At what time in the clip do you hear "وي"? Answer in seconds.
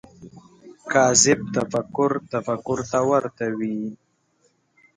3.57-3.79